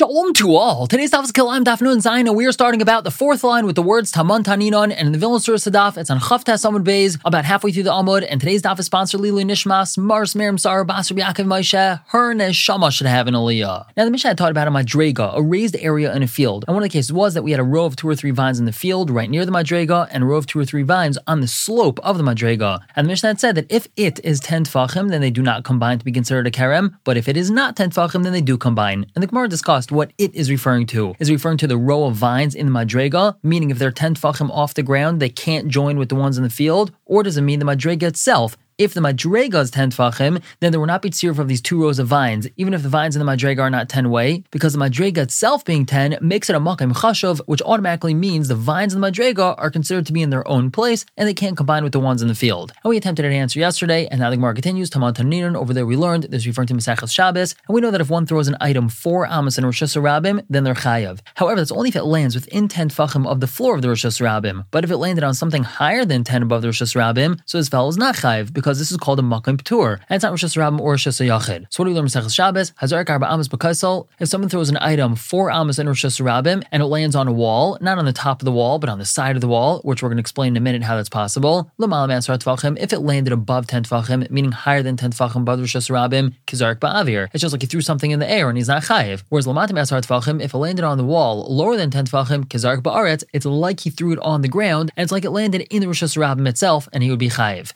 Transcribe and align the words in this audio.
Shalom 0.00 0.32
to 0.32 0.56
all. 0.56 0.86
Today's 0.86 1.10
daf 1.10 1.24
is 1.24 1.32
Kilayim 1.32 1.62
Daf 1.62 1.82
Nun 1.82 1.98
Zayin, 1.98 2.26
and 2.26 2.34
we 2.34 2.46
are 2.46 2.52
starting 2.52 2.80
about 2.80 3.04
the 3.04 3.10
fourth 3.10 3.44
line 3.44 3.66
with 3.66 3.76
the 3.76 3.82
words 3.82 4.10
Taman 4.10 4.42
Taninon, 4.42 4.84
and 4.84 5.08
in 5.08 5.12
the 5.12 5.18
Vilna 5.18 5.38
Surah 5.40 5.58
Sadaf, 5.58 5.98
it's 5.98 6.08
on 6.08 6.18
Chav 6.18 6.42
Tes 6.42 6.64
Amud 6.64 6.84
Beis, 6.84 7.18
about 7.22 7.44
halfway 7.44 7.70
through 7.70 7.82
the 7.82 7.90
Amud, 7.90 8.26
and 8.26 8.40
today's 8.40 8.62
daf 8.62 8.78
is 8.78 8.86
sponsored 8.86 9.20
Lilu 9.20 9.44
Nishmas, 9.44 9.98
Mars 9.98 10.34
Miriam 10.34 10.56
Sar, 10.56 10.86
Basar 10.86 11.18
Yaakov 11.18 11.44
Moshe, 11.44 12.02
her 12.06 12.34
Neshama 12.34 12.90
should 12.90 13.08
have 13.08 13.26
an 13.26 13.34
Aliyah. 13.34 13.88
Now 13.94 14.06
the 14.06 14.10
Mishnah 14.10 14.30
had 14.30 14.38
taught 14.38 14.50
about 14.50 14.68
a 14.68 14.70
Madrega, 14.70 15.36
a 15.36 15.42
raised 15.42 15.76
area 15.76 16.16
in 16.16 16.22
a 16.22 16.26
field, 16.26 16.64
and 16.66 16.74
one 16.74 16.82
of 16.82 16.88
the 16.88 16.98
cases 16.98 17.12
was 17.12 17.34
that 17.34 17.42
we 17.42 17.50
had 17.50 17.60
a 17.60 17.62
row 17.62 17.84
of 17.84 17.94
two 17.94 18.08
or 18.08 18.16
three 18.16 18.30
vines 18.30 18.58
in 18.58 18.64
the 18.64 18.72
field 18.72 19.10
right 19.10 19.28
near 19.28 19.44
the 19.44 19.52
Madrega, 19.52 20.08
and 20.10 20.22
a 20.22 20.26
row 20.26 20.38
of 20.38 20.46
two 20.46 20.58
or 20.58 20.64
three 20.64 20.82
vines 20.82 21.18
on 21.26 21.42
the 21.42 21.46
slope 21.46 22.00
of 22.00 22.16
the 22.16 22.24
Madrega. 22.24 22.80
And 22.96 23.04
the 23.04 23.10
Mishnah 23.10 23.28
had 23.28 23.40
said 23.40 23.54
that 23.56 23.66
if 23.70 23.86
it 23.98 24.18
is 24.24 24.40
10 24.40 24.64
tfachim, 24.64 25.10
then 25.10 25.20
they 25.20 25.30
do 25.30 25.42
not 25.42 25.62
combine 25.62 25.98
to 25.98 26.06
be 26.06 26.12
considered 26.12 26.46
a 26.46 26.50
karem, 26.50 26.94
but 27.04 27.18
if 27.18 27.28
it 27.28 27.36
is 27.36 27.50
not 27.50 27.76
10 27.76 27.90
tfachim, 27.90 28.22
then 28.22 28.32
they 28.32 28.40
do 28.40 28.56
combine. 28.56 29.04
And 29.14 29.22
the 29.22 29.26
Gemara 29.26 29.46
discussed 29.46 29.89
what 29.90 30.12
it 30.18 30.34
is 30.34 30.50
referring 30.50 30.86
to. 30.86 31.14
Is 31.18 31.30
referring 31.30 31.58
to 31.58 31.66
the 31.66 31.76
row 31.78 32.04
of 32.04 32.14
vines 32.14 32.54
in 32.54 32.66
the 32.66 32.72
madrega, 32.72 33.36
meaning 33.42 33.70
if 33.70 33.78
they're 33.78 33.90
10 33.90 34.14
tfachim 34.14 34.50
off 34.50 34.74
the 34.74 34.82
ground, 34.82 35.20
they 35.20 35.28
can't 35.28 35.68
join 35.68 35.98
with 35.98 36.08
the 36.08 36.14
ones 36.14 36.36
in 36.36 36.44
the 36.44 36.50
field, 36.50 36.92
or 37.04 37.22
does 37.22 37.36
it 37.36 37.42
mean 37.42 37.58
the 37.58 37.64
madrega 37.64 38.04
itself 38.04 38.56
if 38.80 38.94
the 38.94 39.00
madrega 39.02 39.60
is 39.60 39.70
10 39.70 39.90
tfachim, 39.90 40.42
then 40.60 40.72
there 40.72 40.80
will 40.80 40.86
not 40.86 41.02
be 41.02 41.10
tziruf 41.10 41.46
these 41.46 41.60
two 41.60 41.82
rows 41.82 41.98
of 41.98 42.06
vines, 42.06 42.48
even 42.56 42.72
if 42.72 42.82
the 42.82 42.88
vines 42.88 43.14
in 43.14 43.24
the 43.24 43.30
madrega 43.30 43.58
are 43.58 43.68
not 43.68 43.90
10 43.90 44.08
way, 44.08 44.42
because 44.50 44.72
the 44.72 44.78
madrega 44.78 45.18
itself 45.18 45.66
being 45.66 45.84
10 45.84 46.16
makes 46.22 46.48
it 46.48 46.56
a 46.56 46.60
makim 46.60 46.94
chashav, 46.94 47.40
which 47.40 47.60
automatically 47.60 48.14
means 48.14 48.48
the 48.48 48.54
vines 48.54 48.94
in 48.94 49.00
the 49.02 49.06
madrega 49.06 49.54
are 49.58 49.70
considered 49.70 50.06
to 50.06 50.14
be 50.14 50.22
in 50.22 50.30
their 50.30 50.48
own 50.48 50.70
place 50.70 51.04
and 51.18 51.28
they 51.28 51.34
can't 51.34 51.58
combine 51.58 51.84
with 51.84 51.92
the 51.92 52.00
ones 52.00 52.22
in 52.22 52.28
the 52.28 52.34
field. 52.34 52.72
And 52.82 52.88
we 52.88 52.96
attempted 52.96 53.26
an 53.26 53.32
answer 53.32 53.60
yesterday, 53.60 54.06
and 54.06 54.18
now 54.18 54.30
the 54.30 54.36
Gemara 54.36 54.54
continues. 54.54 54.88
Taman 54.88 55.12
Taninon, 55.12 55.56
over 55.56 55.74
there 55.74 55.84
we 55.84 55.98
learned 55.98 56.24
this 56.24 56.46
referring 56.46 56.68
to 56.68 56.74
Maseches 56.74 57.12
Shabbos, 57.12 57.54
and 57.68 57.74
we 57.74 57.82
know 57.82 57.90
that 57.90 58.00
if 58.00 58.08
one 58.08 58.24
throws 58.24 58.48
an 58.48 58.56
item 58.62 58.88
four 58.88 59.26
amos 59.26 59.58
in 59.58 59.64
reshus 59.64 59.94
harabim, 59.94 60.42
then 60.48 60.64
they're 60.64 60.72
chayav. 60.72 61.20
However, 61.34 61.60
that's 61.60 61.70
only 61.70 61.90
if 61.90 61.96
it 61.96 62.04
lands 62.04 62.34
within 62.34 62.66
10 62.66 62.88
tfachim 62.88 63.26
of 63.26 63.40
the 63.40 63.46
floor 63.46 63.74
of 63.74 63.82
the 63.82 63.88
reshus 63.88 64.18
harabim. 64.18 64.64
But 64.70 64.84
if 64.84 64.90
it 64.90 64.96
landed 64.96 65.22
on 65.22 65.34
something 65.34 65.64
higher 65.64 66.06
than 66.06 66.24
10 66.24 66.44
above 66.44 66.62
the 66.62 66.68
reshus 66.68 66.94
harabim, 66.96 67.40
so 67.44 67.58
this 67.58 67.68
fellow 67.68 67.90
is 67.90 67.98
not 67.98 68.16
chayav, 68.16 68.54
because 68.54 68.69
this 68.78 68.90
is 68.90 68.96
called 68.96 69.18
a 69.18 69.22
makim 69.22 69.56
p'tur, 69.56 69.94
and 70.08 70.16
it's 70.16 70.22
not 70.22 70.30
Rosh 70.30 70.44
Hashanah 70.44 70.80
or 70.80 70.92
Rosh 70.92 71.06
Hashanah. 71.06 71.66
So 71.70 71.82
what 71.82 71.86
do 71.86 71.90
we 71.90 71.94
learn 71.94 72.04
in 72.04 72.10
Maseches 72.10 72.34
Shabbos? 72.34 72.72
Hazar 72.76 73.04
Arba 73.08 73.26
Amos 73.32 73.48
B'Kaisel. 73.48 74.06
If 74.18 74.28
someone 74.28 74.48
throws 74.48 74.68
an 74.68 74.78
item 74.80 75.16
four 75.16 75.50
amos 75.50 75.78
in 75.78 75.86
reshus 75.86 76.20
harabim 76.20 76.64
and 76.70 76.82
it 76.82 76.86
lands 76.86 77.16
on 77.16 77.28
a 77.28 77.32
wall, 77.32 77.78
not 77.80 77.98
on 77.98 78.04
the 78.04 78.12
top 78.12 78.40
of 78.40 78.44
the 78.44 78.52
wall, 78.52 78.78
but 78.78 78.88
on 78.88 78.98
the 78.98 79.04
side 79.04 79.36
of 79.36 79.40
the 79.40 79.48
wall, 79.48 79.80
which 79.82 80.02
we're 80.02 80.08
going 80.08 80.16
to 80.16 80.20
explain 80.20 80.52
in 80.52 80.56
a 80.56 80.60
minute 80.60 80.82
how 80.82 80.96
that's 80.96 81.08
possible. 81.08 81.70
If 81.78 82.92
it 82.92 83.00
landed 83.00 83.32
above 83.32 83.66
10 83.66 83.84
tfachim, 83.84 84.30
meaning 84.30 84.52
higher 84.52 84.82
than 84.82 84.96
10 84.96 85.12
tfachim 85.12 85.42
above 85.42 85.60
reshus 85.60 85.88
harabim, 85.90 86.34
Ba'avir. 86.46 87.28
It's 87.32 87.42
just 87.42 87.52
like 87.52 87.62
he 87.62 87.66
threw 87.66 87.80
something 87.80 88.10
in 88.10 88.18
the 88.18 88.30
air 88.30 88.48
and 88.48 88.56
he's 88.56 88.68
not 88.68 88.82
chayiv. 88.84 89.22
Whereas 89.28 89.46
Lamatim 89.46 89.80
Asar 89.80 90.00
tfachim, 90.00 90.40
if 90.42 90.54
it 90.54 90.58
landed 90.58 90.84
on 90.84 90.98
the 90.98 91.04
wall 91.04 91.46
lower 91.52 91.76
than 91.76 91.90
10 91.90 92.06
tfachim, 92.06 92.44
Kizark 92.44 92.82
Ba'aretz, 92.82 93.24
it's 93.32 93.46
like 93.46 93.80
he 93.80 93.90
threw 93.90 94.12
it 94.12 94.18
on 94.20 94.42
the 94.42 94.48
ground, 94.48 94.90
and 94.96 95.02
it's 95.04 95.12
like 95.12 95.24
it 95.24 95.30
landed 95.30 95.62
in 95.70 95.80
the 95.80 95.86
reshus 95.86 96.16
harabim 96.16 96.48
itself, 96.48 96.88
and 96.92 97.02
he 97.02 97.10
would 97.10 97.18
be 97.18 97.28
chayiv. 97.28 97.72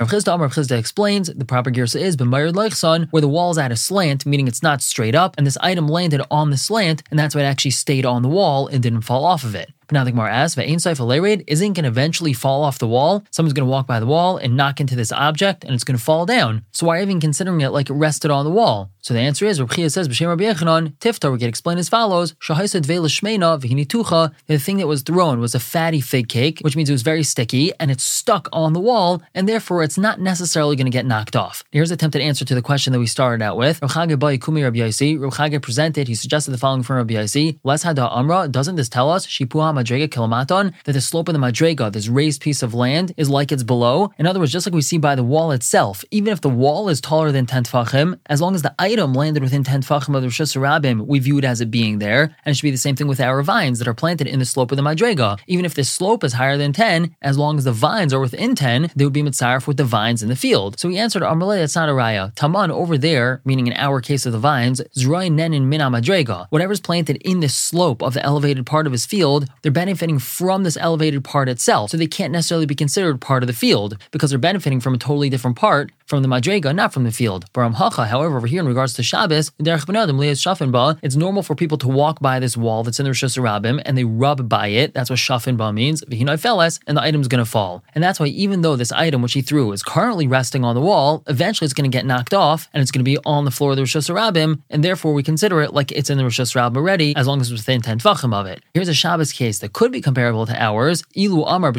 Explains 0.84 1.28
the 1.28 1.46
proper 1.46 1.70
girsa 1.70 1.98
is 1.98 2.14
b'mayir 2.14 2.52
leichson, 2.52 3.08
where 3.10 3.22
the 3.22 3.26
wall's 3.36 3.56
at 3.56 3.72
a 3.72 3.76
slant, 3.76 4.26
meaning 4.26 4.46
it's 4.46 4.62
not 4.62 4.82
straight 4.82 5.14
up, 5.14 5.34
and 5.38 5.46
this 5.46 5.56
item 5.62 5.88
landed 5.88 6.20
on 6.30 6.50
the 6.50 6.58
slant, 6.58 7.02
and 7.10 7.18
that's 7.18 7.34
why 7.34 7.40
it 7.40 7.44
actually 7.44 7.70
stayed 7.70 8.04
on 8.04 8.20
the 8.20 8.28
wall 8.28 8.66
and 8.66 8.82
didn't 8.82 9.00
fall 9.00 9.24
off 9.24 9.44
of 9.44 9.54
it. 9.54 9.72
The 9.88 10.10
Gemara 10.10 10.32
asks, 10.32 10.56
"Ve'ain 10.56 10.76
seif 10.76 11.44
isn't 11.46 11.72
going 11.72 11.84
to 11.84 11.88
eventually 11.88 12.32
fall 12.32 12.64
off 12.64 12.78
the 12.78 12.88
wall. 12.88 13.24
Someone's 13.30 13.52
going 13.52 13.66
to 13.66 13.70
walk 13.70 13.86
by 13.86 14.00
the 14.00 14.06
wall 14.06 14.36
and 14.36 14.56
knock 14.56 14.80
into 14.80 14.96
this 14.96 15.12
object, 15.12 15.64
and 15.64 15.74
it's 15.74 15.84
going 15.84 15.98
to 15.98 16.02
fall 16.02 16.26
down. 16.26 16.62
So 16.72 16.86
why 16.86 17.02
even 17.02 17.20
considering 17.20 17.60
it 17.60 17.70
like 17.70 17.90
it 17.90 17.94
rested 17.94 18.30
on 18.30 18.44
the 18.44 18.50
wall?" 18.50 18.90
So 19.02 19.12
the 19.12 19.20
answer 19.20 19.44
is, 19.44 19.60
Rabbi 19.60 19.86
says, 19.88 20.08
"B'shem 20.08 20.28
Rabbi 20.28 20.44
Yochanan, 20.44 20.94
Tiftar." 20.98 21.30
We 21.30 21.38
get 21.38 21.48
explained 21.48 21.78
as 21.78 21.90
follows: 21.90 22.34
"Shahaisa 22.34 22.80
dveila 22.80 23.08
shmeina 23.08 23.60
v'hinitucha." 23.60 24.32
The 24.46 24.58
thing 24.58 24.78
that 24.78 24.86
was 24.86 25.02
thrown 25.02 25.40
was 25.40 25.54
a 25.54 25.60
fatty 25.60 26.00
fig 26.00 26.28
cake, 26.28 26.60
which 26.62 26.74
means 26.76 26.88
it 26.88 26.92
was 26.92 27.02
very 27.02 27.22
sticky 27.22 27.72
and 27.78 27.90
it's 27.90 28.04
stuck 28.04 28.48
on 28.52 28.72
the 28.72 28.80
wall, 28.80 29.22
and 29.34 29.48
therefore 29.48 29.82
it's 29.82 29.98
not 29.98 30.20
necessarily 30.20 30.74
going 30.76 30.86
to 30.86 30.90
get 30.90 31.04
knocked 31.04 31.36
off. 31.36 31.62
Here's 31.70 31.90
an 31.90 31.94
attempted 31.94 32.22
answer 32.22 32.46
to 32.46 32.54
the 32.54 32.62
question 32.62 32.92
that 32.94 32.98
we 32.98 33.06
started 33.06 33.42
out 33.42 33.56
with. 33.58 33.80
Rabbi 33.82 34.36
Kumi 34.38 34.62
Rabbi. 34.62 34.90
Rabbi 35.16 35.58
presented. 35.58 36.08
He 36.08 36.14
suggested 36.14 36.52
the 36.52 36.58
following 36.58 36.82
from 36.82 36.96
Rabbi 36.96 37.14
Yaisi: 37.14 37.58
"Les 37.62 37.84
hada 37.84 38.08
amra." 38.16 38.48
Doesn't 38.48 38.76
this 38.76 38.88
tell 38.88 39.10
us 39.10 39.26
shipuha 39.26 39.73
madrega 39.74 40.08
kilamaton 40.08 40.72
that 40.84 40.92
the 40.92 41.00
slope 41.00 41.28
of 41.28 41.34
the 41.34 41.40
madrega, 41.40 41.92
this 41.92 42.08
raised 42.08 42.40
piece 42.40 42.62
of 42.62 42.74
land, 42.74 43.12
is 43.16 43.28
like 43.28 43.52
it's 43.52 43.62
below? 43.62 44.12
In 44.18 44.26
other 44.26 44.40
words, 44.40 44.52
just 44.52 44.66
like 44.66 44.74
we 44.74 44.82
see 44.82 44.98
by 44.98 45.14
the 45.14 45.24
wall 45.24 45.50
itself, 45.52 46.04
even 46.10 46.32
if 46.32 46.40
the 46.40 46.48
wall 46.48 46.88
is 46.88 47.00
taller 47.00 47.32
than 47.32 47.46
ten 47.46 47.64
tfachim, 47.64 48.18
as 48.26 48.40
long 48.40 48.54
as 48.54 48.62
the 48.62 48.74
item 48.78 49.12
landed 49.14 49.42
within 49.42 49.64
10 49.64 49.82
tfachim 49.82 50.14
of 50.14 50.22
the 50.22 50.28
reshus 50.28 50.56
harabim, 50.56 51.06
we 51.06 51.18
view 51.18 51.38
it 51.38 51.44
as 51.44 51.60
it 51.60 51.70
being 51.70 51.98
there. 51.98 52.34
And 52.44 52.52
it 52.52 52.54
should 52.54 52.62
be 52.62 52.70
the 52.70 52.78
same 52.78 52.96
thing 52.96 53.06
with 53.06 53.20
our 53.20 53.42
vines 53.42 53.78
that 53.78 53.88
are 53.88 53.94
planted 53.94 54.26
in 54.26 54.38
the 54.38 54.44
slope 54.44 54.70
of 54.72 54.76
the 54.76 54.82
Madrega. 54.82 55.38
Even 55.46 55.64
if 55.64 55.74
the 55.74 55.84
slope 55.84 56.24
is 56.24 56.34
higher 56.34 56.56
than 56.56 56.72
10, 56.72 57.16
as 57.22 57.38
long 57.38 57.58
as 57.58 57.64
the 57.64 57.72
vines 57.72 58.12
are 58.12 58.20
within 58.20 58.54
10, 58.54 58.90
they 58.96 59.04
would 59.04 59.12
be 59.12 59.22
mitzaref 59.22 59.66
with 59.66 59.76
the 59.76 59.84
vines 59.84 60.22
in 60.22 60.28
the 60.28 60.36
field. 60.36 60.78
So 60.78 60.88
we 60.88 60.98
answered, 60.98 61.22
Amalei, 61.22 61.58
that's 61.58 61.74
not 61.74 61.88
a 61.88 61.92
raya. 61.92 62.34
Taman 62.34 62.70
over 62.70 62.96
there, 62.98 63.40
meaning 63.44 63.66
in 63.66 63.74
our 63.74 64.00
case 64.00 64.26
of 64.26 64.32
the 64.32 64.38
vines, 64.38 64.80
Zroy 64.96 65.30
Nenin 65.30 65.64
Mina 65.64 65.90
Madrega. 65.90 66.46
Whatever's 66.50 66.80
planted 66.80 67.16
in 67.18 67.40
the 67.40 67.48
slope 67.48 68.02
of 68.02 68.14
the 68.14 68.22
elevated 68.22 68.66
part 68.66 68.86
of 68.86 68.92
his 68.92 69.06
field, 69.06 69.46
they're 69.64 69.72
benefiting 69.72 70.18
from 70.18 70.62
this 70.62 70.76
elevated 70.76 71.24
part 71.24 71.48
itself. 71.48 71.90
So 71.90 71.96
they 71.96 72.06
can't 72.06 72.32
necessarily 72.32 72.66
be 72.66 72.74
considered 72.74 73.18
part 73.18 73.42
of 73.42 73.46
the 73.46 73.54
field 73.54 73.96
because 74.10 74.28
they're 74.28 74.38
benefiting 74.38 74.78
from 74.78 74.92
a 74.92 74.98
totally 74.98 75.30
different 75.30 75.56
part 75.56 75.90
from 76.06 76.22
the 76.22 76.28
Madrega, 76.28 76.74
not 76.74 76.92
from 76.92 77.04
the 77.04 77.12
field. 77.12 77.50
Baram 77.52 77.74
however, 77.74 78.36
over 78.36 78.46
here 78.46 78.60
in 78.60 78.68
regards 78.68 78.92
to 78.94 79.02
Shabbos, 79.02 79.50
it's 79.58 81.16
normal 81.16 81.42
for 81.42 81.54
people 81.54 81.78
to 81.78 81.88
walk 81.88 82.20
by 82.20 82.38
this 82.38 82.56
wall 82.56 82.82
that's 82.82 83.00
in 83.00 83.04
the 83.04 83.10
reshus 83.10 83.38
harabim 83.38 83.80
and 83.84 83.96
they 83.96 84.04
rub 84.04 84.48
by 84.48 84.68
it. 84.68 84.92
That's 84.94 85.10
what 85.10 85.18
Shafin 85.18 85.56
Ba 85.56 85.72
means. 85.72 86.02
And 86.02 86.96
the 86.96 87.02
item's 87.02 87.28
going 87.28 87.44
to 87.44 87.50
fall. 87.50 87.82
And 87.94 88.04
that's 88.04 88.20
why 88.20 88.26
even 88.26 88.62
though 88.62 88.76
this 88.76 88.92
item 88.92 89.22
which 89.22 89.32
he 89.32 89.42
threw 89.42 89.72
is 89.72 89.82
currently 89.82 90.26
resting 90.26 90.64
on 90.64 90.74
the 90.74 90.80
wall, 90.80 91.22
eventually 91.26 91.66
it's 91.66 91.74
going 91.74 91.90
to 91.90 91.96
get 91.96 92.04
knocked 92.04 92.34
off 92.34 92.68
and 92.72 92.82
it's 92.82 92.90
going 92.90 93.00
to 93.00 93.04
be 93.04 93.18
on 93.24 93.44
the 93.44 93.50
floor 93.50 93.70
of 93.70 93.76
the 93.76 93.82
reshus 93.82 94.10
harabim, 94.10 94.60
and 94.70 94.84
therefore 94.84 95.14
we 95.14 95.22
consider 95.22 95.62
it 95.62 95.72
like 95.72 95.90
it's 95.92 96.10
in 96.10 96.18
the 96.18 96.24
reshus 96.24 96.54
harabim 96.54 96.76
already, 96.76 97.16
as 97.16 97.26
long 97.26 97.40
as 97.40 97.50
it's 97.50 97.60
within 97.60 97.80
10 97.80 98.00
tvachim 98.00 98.34
of 98.34 98.46
it. 98.46 98.62
Here's 98.74 98.88
a 98.88 98.94
Shabbos 98.94 99.32
case 99.32 99.58
that 99.60 99.72
could 99.72 99.92
be 99.92 100.00
comparable 100.00 100.46
to 100.46 100.62
ours. 100.62 101.02
Ilu 101.16 101.44
Amar 101.46 101.72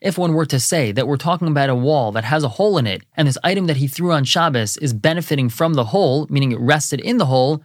if 0.00 0.18
one 0.18 0.34
were 0.34 0.46
to 0.46 0.60
say 0.60 0.92
that 0.92 1.08
we're 1.08 1.16
talking 1.16 1.48
about 1.48 1.70
a 1.70 1.74
wall 1.74 1.93
wall 1.94 2.10
that 2.12 2.24
has 2.24 2.42
a 2.42 2.54
hole 2.58 2.76
in 2.80 2.86
it, 2.94 3.00
and 3.16 3.28
this 3.28 3.38
item 3.44 3.66
that 3.68 3.76
he 3.82 3.86
threw 3.86 4.10
on 4.12 4.24
Shabbos 4.24 4.76
is 4.78 4.92
benefiting 4.92 5.48
from 5.48 5.74
the 5.74 5.86
hole, 5.92 6.26
meaning 6.28 6.50
it 6.50 6.58
rested 6.58 7.00
in 7.00 7.18
the 7.18 7.26
hole, 7.26 7.62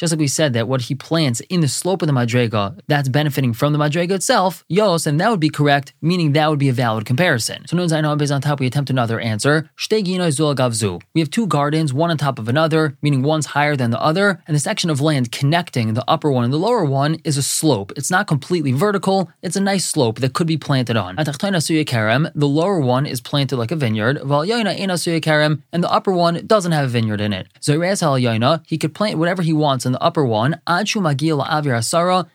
just 0.00 0.12
like 0.12 0.20
we 0.20 0.28
said 0.28 0.52
that 0.52 0.68
what 0.68 0.82
he 0.82 0.94
plants 0.94 1.40
in 1.54 1.60
the 1.62 1.68
slope 1.68 2.02
of 2.02 2.08
the 2.08 2.18
madrega, 2.20 2.62
that's 2.92 3.08
benefiting 3.08 3.54
from 3.54 3.72
the 3.72 3.78
madrega 3.78 4.12
itself, 4.12 4.64
yos, 4.68 5.06
and 5.06 5.18
that 5.18 5.30
would 5.30 5.40
be 5.40 5.56
correct, 5.58 5.94
meaning 6.02 6.32
that 6.32 6.48
would 6.50 6.58
be 6.58 6.68
a 6.68 6.78
valid 6.84 7.06
comparison. 7.06 7.66
So 7.66 7.76
notice 7.76 7.92
based 8.18 8.32
on 8.32 8.42
top, 8.42 8.60
we 8.60 8.66
attempt 8.66 8.90
another 8.90 9.18
answer. 9.18 9.70
We 11.14 11.20
have 11.22 11.30
two 11.30 11.46
gardens, 11.46 11.94
one 11.94 12.10
on 12.10 12.18
top 12.18 12.38
of 12.38 12.48
another, 12.48 12.82
meaning 13.00 13.22
one's 13.22 13.46
higher 13.56 13.76
than 13.76 13.90
the 13.90 14.02
other, 14.10 14.42
and 14.46 14.54
the 14.54 14.60
section 14.60 14.90
of 14.90 15.00
land 15.00 15.32
connecting 15.32 15.94
the 15.94 16.04
upper 16.06 16.30
one 16.30 16.44
and 16.44 16.52
the 16.52 16.66
lower 16.68 16.84
one 16.84 17.12
is 17.24 17.38
a 17.38 17.42
slope. 17.42 17.92
It's 17.96 18.10
not 18.10 18.26
completely 18.26 18.72
vertical, 18.72 19.30
it's 19.40 19.56
a 19.56 19.66
nice 19.72 19.86
slope 19.86 20.18
that 20.20 20.34
could 20.34 20.46
be 20.46 20.58
planted 20.58 20.96
on 20.96 21.14
the 22.34 22.48
lower 22.48 22.80
one 22.80 23.06
is 23.06 23.20
planted 23.20 23.56
like 23.56 23.70
a 23.70 23.76
vineyard, 23.76 24.20
and 24.22 25.84
the 25.84 25.90
upper 25.90 26.12
one 26.12 26.46
doesn't 26.46 26.72
have 26.72 26.84
a 26.86 26.88
vineyard 26.88 27.20
in 27.20 27.32
it. 27.32 27.48
So 27.60 27.78
Yayana, 27.78 28.62
he 28.66 28.78
could 28.78 28.94
plant 28.94 29.18
whatever 29.18 29.42
he 29.42 29.52
wants 29.52 29.86
in 29.86 29.92
the 29.92 30.02
upper 30.02 30.24
one 30.24 30.60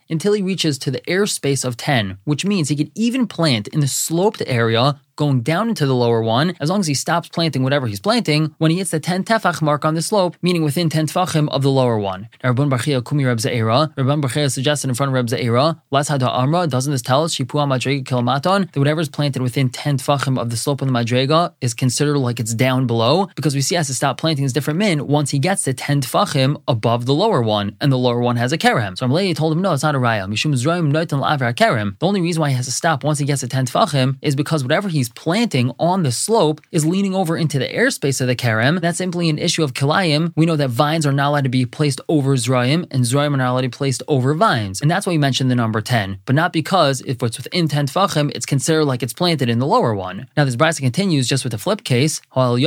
until 0.10 0.34
he 0.34 0.42
reaches 0.42 0.78
to 0.80 0.92
the 0.92 1.02
airspace 1.02 1.66
of 1.66 1.78
10, 1.78 2.18
which 2.24 2.46
means 2.46 2.70
he 2.70 2.76
could 2.76 2.92
even 2.96 3.28
plant 3.28 3.68
in 3.70 3.80
the 3.80 3.88
sloped 3.88 4.42
area 4.46 5.00
going 5.16 5.42
down 5.42 5.70
into 5.70 5.86
the 5.86 5.96
lower 5.96 6.22
one, 6.22 6.56
as 6.60 6.70
long 6.70 6.80
as 6.80 6.88
he 6.88 6.94
stops 6.94 7.30
planting 7.30 7.64
whatever 7.64 7.88
he's 7.88 8.00
planting, 8.00 8.54
when 8.58 8.72
he 8.72 8.78
hits 8.78 8.92
the 8.92 9.00
10 9.00 9.24
tefach 9.24 9.62
mark 9.62 9.86
on 9.86 9.94
the 9.94 10.02
slope, 10.02 10.36
meaning 10.42 10.64
within 10.64 10.90
10 10.90 11.08
tefachim 11.08 11.50
of 11.50 11.62
the 11.62 11.72
lower 11.72 11.98
one. 11.98 12.30
Now, 12.44 12.54
Rabban 12.54 12.70
Barchia 12.70 13.06
Kumi 13.08 13.26
Reb 13.26 13.40
Ze'era, 13.40 13.94
Rabban 13.96 14.22
Barchia 14.22 14.52
suggested 14.52 14.90
in 14.90 14.96
front 14.96 15.10
of 15.10 15.14
Reb 15.14 15.28
Ze'era, 15.28 15.82
Les 15.92 16.10
Hada 16.10 16.30
Amra, 16.30 16.68
doesn't 16.68 16.92
this 16.92 17.02
tell 17.02 17.24
us, 17.24 17.36
Shipua 17.36 17.68
Madrega 17.68 18.04
Kilmaton, 18.04 18.72
that 18.72 18.80
whatever 18.80 19.02
is 19.02 19.10
planted 19.10 19.42
within 19.42 19.70
10 19.70 19.98
tefachim 19.98 20.40
of 20.40 20.50
the 20.50 20.58
slope 20.58 20.82
of 20.82 20.88
the 20.88 20.94
Madrega 20.94 21.54
is 21.62 21.74
considered 21.74 22.18
like 22.18 22.40
it's 22.40 22.54
down 22.54 22.88
below, 22.88 23.28
because 23.36 23.56
we 23.56 23.62
see 23.62 23.72
he 23.72 23.78
has 23.78 23.88
to 23.88 23.94
stop 23.94 24.18
planting 24.18 24.44
his 24.44 24.52
different 24.52 24.78
min 24.78 25.08
once 25.08 25.32
he 25.32 25.40
gets 25.40 25.64
to 25.64 25.74
10 25.74 26.02
tefachim 26.02 26.62
above 26.68 27.06
the 27.06 27.14
lower 27.14 27.42
one, 27.42 27.76
and 27.80 27.92
the 27.92 27.98
lower 27.98 28.20
one 28.20 28.36
has 28.36 28.52
a 28.52 28.58
kerem. 28.58 28.98
So 28.98 29.08
Amalei 29.08 29.36
told 29.36 29.54
him, 29.54 29.62
no, 29.62 29.72
it's 29.74 29.84
not 29.84 29.96
a 29.96 29.98
raya. 29.98 30.28
Mishum 30.28 30.54
Zroim 30.54 30.92
Noitan 30.92 31.22
Kerem. 31.56 31.98
The 32.00 32.06
only 32.06 32.22
reason 32.22 32.42
why 32.42 32.50
he 32.50 32.56
has 32.56 32.66
to 32.66 32.72
stop 32.72 33.04
once 33.04 33.20
he 33.20 33.26
gets 33.26 33.42
to 33.42 33.48
10 33.48 33.68
tefachim 33.68 34.18
is 34.22 34.36
because 34.36 34.64
whatever 34.64 34.90
he's 34.90 35.10
planting 35.16 35.72
on 35.80 36.04
the 36.04 36.12
slope 36.12 36.62
is 36.72 36.86
leaning 36.86 37.16
over 37.16 37.38
into 37.38 37.58
the 37.60 37.68
airspace 37.68 38.22
of 38.22 38.28
the 38.28 38.36
kerem, 38.36 38.82
that's 38.82 38.98
simply 38.98 39.30
an 39.30 39.38
issue 39.38 39.64
of 39.64 39.74
kilayim. 39.74 40.34
We 40.36 40.46
know 40.46 40.56
that 40.56 40.70
vines 40.70 41.06
are 41.06 41.12
not 41.12 41.30
allowed 41.30 41.44
to 41.46 41.50
be 41.50 41.66
placed 41.66 42.02
over 42.10 42.36
zrayim, 42.36 42.86
and 42.92 43.04
zrayim 43.04 43.34
are 43.34 43.38
not 43.38 43.52
allowed 43.52 43.62
to 43.62 43.70
be 43.70 43.78
placed 43.78 44.04
over 44.08 44.34
vines. 44.34 44.82
And 44.82 44.92
that's 44.92 45.06
why 45.06 45.14
we 45.14 45.18
mentioned 45.18 45.52
the 45.52 45.56
number 45.56 45.82
10, 45.82 46.20
but 46.26 46.36
not 46.36 46.54
because 46.54 47.02
if 47.02 47.22
it's 47.24 47.38
within 47.38 47.68
10 47.68 47.88
tfachim, 47.88 48.32
it's 48.36 48.46
considered 48.46 48.86
like 48.86 49.04
it's 49.04 49.14
planted 49.14 49.50
in 49.50 49.60
the 49.60 49.68
lower 49.68 49.96
one. 49.96 50.28
Now, 50.36 50.46
this 50.46 50.56
brisa 50.56 50.80
continues 50.80 51.28
just 51.28 51.44
with 51.44 51.52
the 51.52 51.58
flip 51.58 51.84
case. 51.84 52.22
Let's 52.36 52.62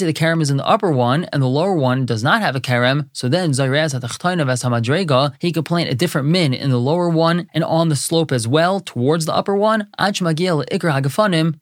say 0.00 0.06
the 0.06 0.12
kerem 0.12 0.42
is 0.42 0.50
in 0.50 0.56
the 0.56 0.66
upper 0.66 0.92
one, 0.92 1.24
and 1.32 1.42
the 1.42 1.48
lower 1.48 1.74
one 1.74 2.06
does 2.06 2.22
not 2.22 2.42
have 2.42 2.56
a 2.56 2.60
kerem, 2.60 3.08
so 3.12 3.28
then 3.28 3.50
he 5.40 5.52
could 5.52 5.64
plant 5.64 5.90
a 5.90 5.94
different 5.94 6.28
min 6.28 6.54
in 6.54 6.70
the 6.70 6.78
lower 6.78 7.08
one 7.08 7.48
and 7.54 7.64
on 7.64 7.88
the 7.88 7.96
slope 7.96 8.32
as 8.32 8.46
well 8.46 8.80
towards 8.80 9.26
the 9.26 9.34
upper 9.34 9.54
one 9.54 9.69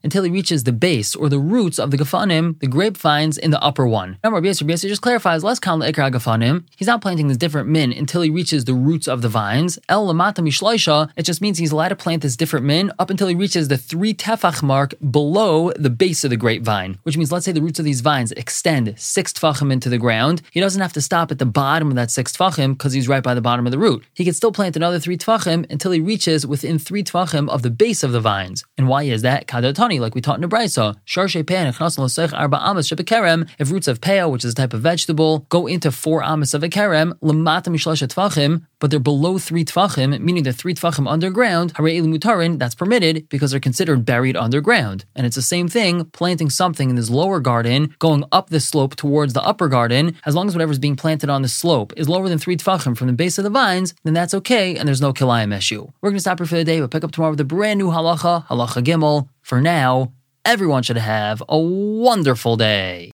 until 0.02 0.22
he 0.25 0.31
reaches 0.31 0.64
the 0.64 0.72
base 0.72 1.14
or 1.14 1.28
the 1.28 1.38
roots 1.38 1.78
of 1.78 1.90
the 1.90 1.96
gafanim, 1.96 2.58
the 2.60 2.66
grapevines 2.66 3.37
in 3.38 3.50
the 3.50 3.62
upper 3.62 3.87
one. 3.87 4.19
Now, 4.25 4.31
Rabbi 4.31 4.52
just 4.52 5.02
clarifies 5.02 5.44
less 5.44 5.58
kan 5.58 5.81
ikra 5.81 6.12
gafanim. 6.12 6.64
He's 6.76 6.87
not 6.87 7.02
planting 7.02 7.28
this 7.28 7.37
different 7.37 7.69
min 7.69 7.93
until 7.93 8.22
he 8.22 8.31
reaches 8.31 8.64
the 8.64 8.75
roots 8.75 9.08
of 9.08 9.22
the 9.22 9.28
vines. 9.28 9.78
El 9.88 10.06
lamata 10.06 10.37
mishloisha. 10.37 11.10
It 11.16 11.25
just 11.25 11.40
means 11.40 11.58
he's 11.58 11.72
allowed 11.72 11.88
to 11.88 11.96
plant 11.96 12.22
this 12.22 12.37
different 12.37 12.66
min 12.66 12.90
up 12.99 13.10
until 13.10 13.28
he 13.28 13.34
reaches 13.34 13.69
the 13.69 13.78
three 13.78 14.14
tefach 14.14 14.62
mark 14.62 14.94
below 15.10 15.72
the 15.72 15.90
base 15.90 16.25
of 16.25 16.31
the 16.31 16.37
grapevine. 16.37 16.99
Which 17.02 17.16
means, 17.16 17.32
let's 17.32 17.44
say 17.44 17.52
the 17.52 17.62
roots 17.62 17.78
of 17.78 17.84
these 17.84 18.00
vines 18.00 18.32
extend 18.32 18.94
six 18.99 19.32
tefachim 19.32 19.72
into 19.72 19.88
the 19.88 19.99
ground. 19.99 20.43
He 20.50 20.60
doesn't 20.60 20.81
have 20.81 20.93
to 20.94 21.00
stop 21.00 21.31
at 21.31 21.38
the 21.38 21.46
bottom 21.46 21.88
of 21.88 21.96
that 21.96 22.10
six 22.10 22.37
tefachim 22.37 22.72
because 22.72 22.93
he's 22.93 23.08
right 23.08 23.22
by 23.22 23.34
the 23.34 23.40
bottom 23.40 23.66
of 23.66 23.72
the 23.72 23.78
root. 23.78 24.05
He 24.14 24.25
can 24.25 24.34
still 24.34 24.52
plant 24.52 24.76
another 24.76 24.99
three 24.99 25.16
tefachim 25.16 25.70
until 25.70 25.93
he 25.93 26.00
reaches 26.00 26.46
within 26.46 26.78
three 26.78 27.05
tefachim 27.05 27.49
of 27.49 27.62
the 27.62 27.70
base 27.70 27.97
of 28.02 28.12
the 28.12 28.20
vines. 28.20 28.64
And 28.76 28.88
why 28.88 29.04
is 29.04 29.22
that? 29.22 29.46
Kadatani, 29.46 30.00
like 30.00 30.14
we 30.14 30.20
taught 30.20 30.36
in 30.36 30.42
the 30.42 30.48
Brisa. 30.48 30.96
Sharshe 31.06 32.32
arba 32.32 32.56
amas 32.58 32.88
shebekerem. 32.88 33.48
If 33.58 33.70
roots 33.70 33.88
of 33.88 34.00
peo, 34.00 34.28
which 34.28 34.44
is 34.44 34.52
a 34.52 34.54
type 34.54 34.72
of 34.72 34.80
vegetable, 34.80 35.46
go 35.48 35.66
into 35.66 35.90
four 35.90 36.22
amas 36.22 36.54
of 36.54 36.62
a 36.62 36.68
kerem, 36.68 37.12
lamata 37.20 38.62
but 38.80 38.90
they're 38.90 39.00
below 39.00 39.38
three 39.38 39.64
tvachim, 39.64 40.18
meaning 40.20 40.44
they're 40.44 40.52
three 40.52 40.74
tvachim 40.74 41.10
underground, 41.10 41.74
harei 41.74 42.00
mutarin, 42.02 42.58
that's 42.58 42.74
permitted 42.74 43.28
because 43.28 43.50
they're 43.50 43.60
considered 43.60 44.04
buried 44.04 44.36
underground. 44.36 45.04
And 45.16 45.26
it's 45.26 45.36
the 45.36 45.42
same 45.42 45.68
thing, 45.68 46.04
planting 46.06 46.50
something 46.50 46.90
in 46.90 46.96
this 46.96 47.10
lower 47.10 47.40
garden, 47.40 47.94
going 47.98 48.24
up 48.30 48.50
the 48.50 48.60
slope 48.60 48.94
towards 48.96 49.32
the 49.32 49.42
upper 49.42 49.68
garden, 49.68 50.16
as 50.24 50.34
long 50.34 50.46
as 50.48 50.54
whatever's 50.54 50.78
being 50.78 50.96
planted 50.96 51.30
on 51.30 51.42
the 51.42 51.48
slope 51.48 51.92
is 51.96 52.08
lower 52.08 52.28
than 52.28 52.38
three 52.38 52.56
tvachim 52.56 52.96
from 52.96 53.08
the 53.08 53.12
base 53.12 53.38
of 53.38 53.44
the 53.44 53.50
vines, 53.50 53.94
then 54.04 54.14
that's 54.14 54.34
okay, 54.34 54.76
and 54.76 54.86
there's 54.86 55.00
no 55.00 55.12
kilayim 55.12 55.56
issue. 55.56 55.86
We're 56.00 56.10
going 56.10 56.16
to 56.16 56.20
stop 56.20 56.38
here 56.38 56.46
for 56.46 56.56
the 56.56 56.64
day, 56.64 56.80
but 56.80 56.90
pick 56.90 57.04
up 57.04 57.12
tomorrow 57.12 57.32
with 57.32 57.40
a 57.40 57.44
brand 57.44 57.80
new 57.88 57.94
halacha, 57.94 58.46
halacha 58.49 58.82
gimel. 58.82 59.29
For 59.43 59.61
now, 59.61 60.12
everyone 60.44 60.82
should 60.82 60.99
have 60.99 61.43
a 61.49 61.58
wonderful 61.58 62.56
day. 62.56 63.06